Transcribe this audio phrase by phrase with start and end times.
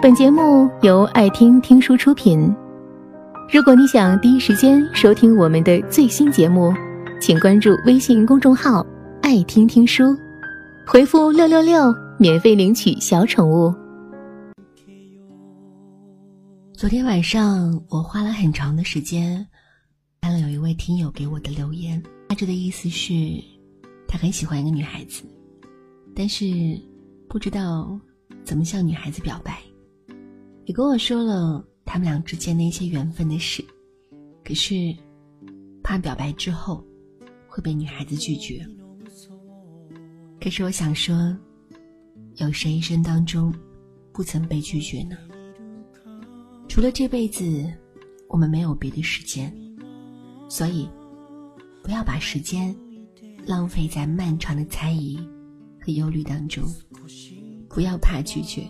[0.00, 2.54] 本节目由爱听听书出品。
[3.52, 6.72] 如果你想第一时间收听我们的最新节目，
[7.20, 8.86] 请关注微信公众号
[9.20, 10.16] “爱听听书”，
[10.86, 13.74] 回复“六六六”免费领取小宠物。
[16.74, 19.44] 昨天晚上，我花了很长的时间
[20.20, 23.12] 看了有一位听友给我的留言，大致的意思是，
[24.06, 25.24] 他很喜欢一个女孩子，
[26.14, 26.46] 但是
[27.28, 27.98] 不知道
[28.44, 29.58] 怎么向女孩子表白。
[30.68, 33.64] 也跟我说了他们俩之间的一些缘分的事，
[34.44, 34.94] 可是
[35.82, 36.84] 怕表白之后
[37.48, 38.62] 会被女孩子拒绝。
[40.38, 41.34] 可是我想说，
[42.34, 43.50] 有谁一生当中
[44.12, 45.16] 不曾被拒绝呢？
[46.68, 47.72] 除了这辈子，
[48.28, 49.50] 我们没有别的时间，
[50.50, 50.86] 所以
[51.82, 52.76] 不要把时间
[53.46, 55.16] 浪费在漫长的猜疑
[55.80, 56.62] 和忧虑当中，
[57.70, 58.68] 不要怕拒绝。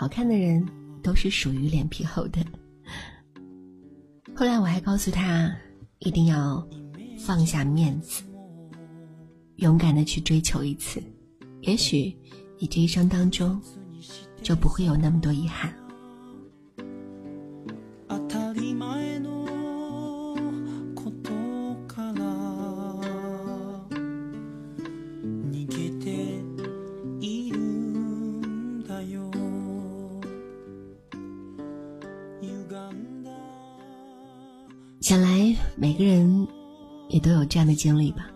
[0.00, 0.66] 好看的人
[1.02, 2.42] 都是属于脸皮厚的。
[4.34, 5.54] 后来我还告诉他，
[5.98, 6.66] 一定要
[7.18, 8.22] 放下面子，
[9.56, 11.02] 勇敢的去追求一次，
[11.60, 12.16] 也许
[12.58, 13.60] 你这一生当中
[14.42, 15.70] 就不会有那么多遗憾。
[35.00, 36.46] 想来每个人
[37.08, 38.30] 也都有这样的经历吧。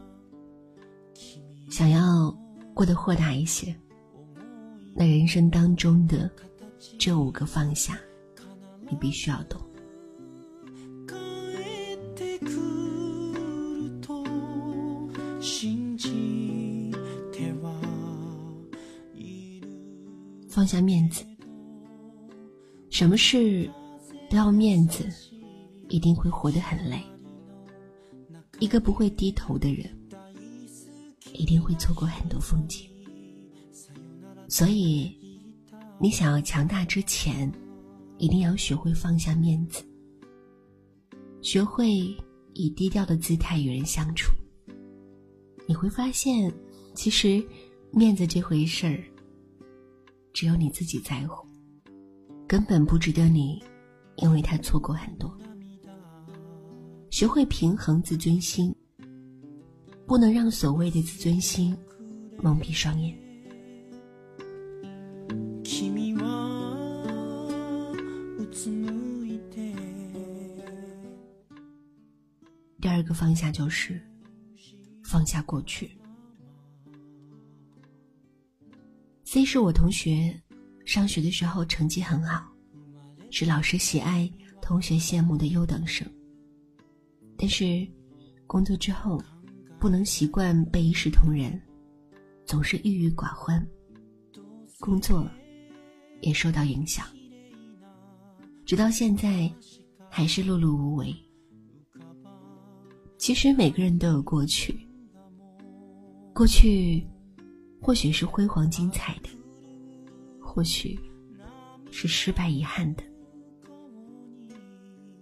[1.71, 2.35] 想要
[2.73, 3.75] 过得豁达一些，
[4.95, 6.31] 那人生当中的
[6.99, 7.99] 这五个放下，
[8.89, 9.61] 你必须要懂。
[20.49, 21.25] 放下面子，
[22.89, 23.69] 什么事
[24.31, 25.05] 都要面子。
[25.89, 27.03] 一定会活得很累。
[28.61, 29.91] 一个不会低头的人，
[31.33, 32.89] 一定会错过很多风景。
[34.49, 35.17] 所以，
[36.01, 37.53] 你想要强大之前，
[38.19, 39.85] 一定要学会放下面子，
[41.43, 42.17] 学会
[42.53, 44.33] 以低调的姿态与人相处。
[45.67, 46.53] 你会发现，
[46.95, 47.45] 其实
[47.91, 49.03] 面子这回事儿，
[50.33, 51.45] 只有你自己在乎，
[52.47, 53.61] 根本不值得你
[54.17, 55.37] 因为他错过很多。
[57.15, 58.75] 学会平衡自尊心，
[60.05, 61.73] 不能让所谓的自尊心
[62.43, 63.17] 蒙蔽双眼。
[72.81, 74.05] 第二个放下就是
[75.05, 75.97] 放下过去。
[79.23, 80.37] C 是我同学，
[80.85, 82.45] 上学的时候成绩很好，
[83.31, 84.29] 是老师喜爱、
[84.61, 86.05] 同学羡慕的优等生。
[87.37, 87.87] 但是，
[88.47, 89.21] 工作之后，
[89.79, 91.61] 不能习惯被一视同仁，
[92.47, 93.67] 总是郁郁寡欢，
[94.81, 95.29] 工作
[96.21, 97.07] 也受到影响，
[98.65, 99.53] 直到现在
[100.09, 101.15] 还是碌碌无为。
[103.19, 104.79] 其实每个人都有过去，
[106.33, 107.05] 过去
[107.81, 109.29] 或许是辉煌精彩的，
[110.41, 110.99] 或许
[111.91, 113.03] 是失败遗憾的，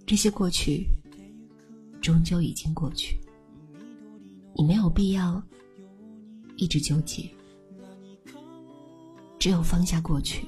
[0.06, 0.86] 这些过去。
[2.02, 3.16] 终究已经过去，
[4.56, 5.40] 你没有必要
[6.56, 7.30] 一直纠结。
[9.38, 10.46] 只有放下过去，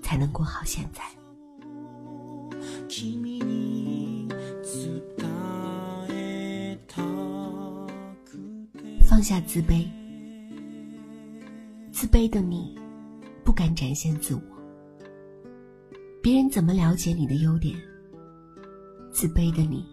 [0.00, 1.02] 才能过好现在。
[9.00, 9.84] 放下自卑，
[11.90, 12.78] 自卑的你
[13.44, 14.42] 不敢展现自我，
[16.22, 17.76] 别人怎么了解你的优点？
[19.20, 19.84] 自卑的你，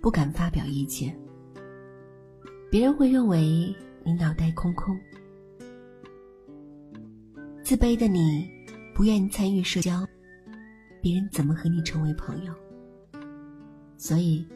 [0.00, 1.12] 不敢发表意见，
[2.70, 4.96] 别人会认为你脑袋空空。
[7.64, 8.48] 自卑的你，
[8.94, 10.06] 不愿参与社交，
[11.02, 12.54] 别人怎么和你成为朋友？
[13.98, 14.46] 所以，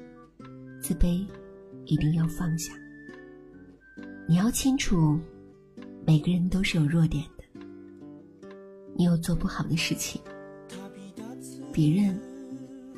[0.81, 1.27] 自卑
[1.85, 2.73] 一定要放下。
[4.29, 5.19] 你要清楚，
[6.07, 7.43] 每个人都是有弱点的，
[8.95, 10.23] 你有做不好的事情，
[11.73, 12.17] 别人。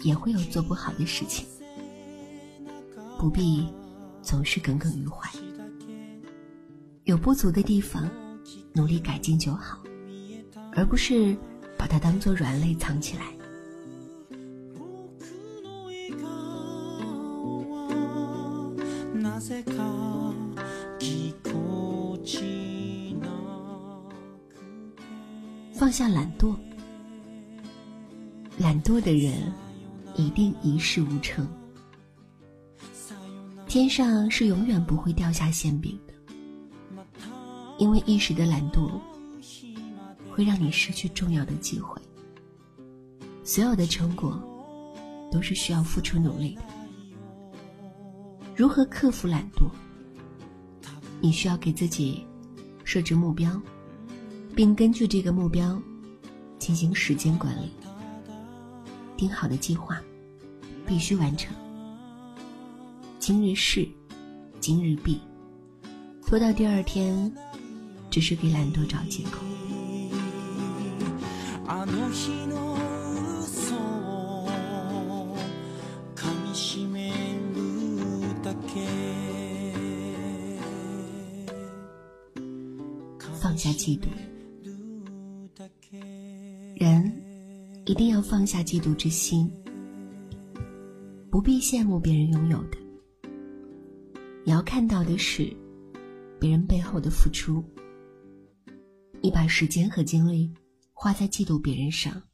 [0.02, 1.47] 也会有做不好的事情，
[3.19, 3.69] 不必
[4.23, 5.31] 总是耿耿于怀。
[7.05, 8.08] 有不足的地方，
[8.73, 9.79] 努力改进就好，
[10.73, 11.37] 而不是
[11.76, 13.25] 把它当做软肋藏起来。
[25.75, 26.55] 放下懒惰。
[28.58, 29.50] 懒惰的人
[30.21, 31.49] 一定一事无成。
[33.67, 36.15] 天上是永远不会掉下馅饼的，
[37.79, 39.01] 因为一时的懒惰
[40.31, 42.01] 会让你失去重要的机会。
[43.45, 44.41] 所有的成果
[45.33, 46.63] 都是需要付出努力的。
[48.55, 49.71] 如何克服懒惰？
[51.21, 52.27] 你需要给自己
[52.85, 53.61] 设置目标，
[54.55, 55.81] 并根据这个目标
[56.59, 57.71] 进行时间管理。
[59.17, 60.01] 定好的计划
[60.91, 61.55] 必须完成。
[63.21, 63.89] 今日事
[64.59, 65.21] 今日毕，
[66.27, 67.33] 拖到第二天
[68.11, 69.39] 只是给懒惰找借口。
[83.41, 84.09] 放下嫉妒，
[86.75, 87.23] 人。
[87.87, 89.51] 一定要放下嫉妒之心，
[91.31, 92.79] 不必羡慕别人拥有的。
[94.44, 95.44] 你要看到的是
[96.41, 97.65] 别人背后的付出。
[99.23, 100.53] 你把时间和精力
[100.93, 102.29] 花在嫉妒别人上，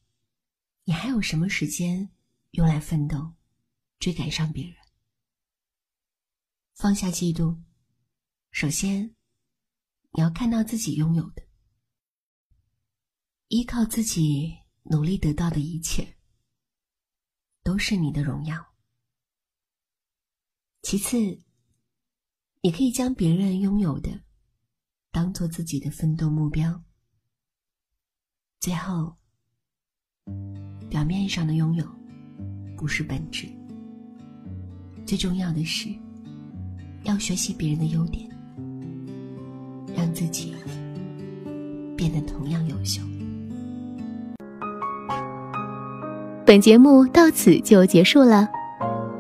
[0.85, 2.09] 你还有什么时间
[2.53, 3.33] 用来奋斗、
[3.99, 4.75] 追赶上别人？
[6.75, 7.59] 放下嫉妒，
[8.51, 9.15] 首先
[10.13, 11.43] 你要看到自己拥有的，
[13.49, 14.57] 依靠自己。
[14.89, 16.17] 努力得到的一切，
[17.65, 18.76] 都是你的荣耀。
[20.89, 21.17] 其次，
[22.61, 24.09] 你可以将别人拥有的
[25.11, 26.81] 当做自己的奋斗目标。
[28.61, 29.13] 最后，
[30.89, 31.85] 表面上的拥有
[32.77, 33.49] 不是本质，
[35.05, 35.89] 最重要的是
[37.03, 38.31] 要学习别人的优点，
[39.93, 40.55] 让自己
[41.97, 43.03] 变得同样优秀。
[46.47, 48.49] 本节目到此就结束了，